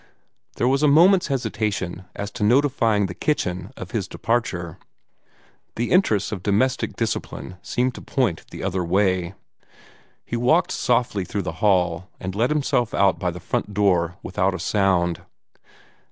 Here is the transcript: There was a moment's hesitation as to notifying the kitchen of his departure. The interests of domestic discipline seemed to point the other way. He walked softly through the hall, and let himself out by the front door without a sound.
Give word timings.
There 0.55 0.67
was 0.67 0.81
a 0.81 0.87
moment's 0.87 1.27
hesitation 1.27 2.05
as 2.15 2.31
to 2.31 2.43
notifying 2.43 3.05
the 3.05 3.13
kitchen 3.13 3.69
of 3.77 3.91
his 3.91 4.07
departure. 4.07 4.79
The 5.75 5.91
interests 5.91 6.31
of 6.31 6.41
domestic 6.41 6.95
discipline 6.95 7.57
seemed 7.61 7.93
to 7.93 8.01
point 8.01 8.49
the 8.49 8.63
other 8.63 8.83
way. 8.83 9.35
He 10.25 10.35
walked 10.35 10.71
softly 10.71 11.23
through 11.23 11.43
the 11.43 11.51
hall, 11.61 12.09
and 12.19 12.33
let 12.33 12.49
himself 12.49 12.95
out 12.95 13.19
by 13.19 13.29
the 13.29 13.39
front 13.39 13.75
door 13.75 14.17
without 14.23 14.55
a 14.55 14.59
sound. 14.59 15.21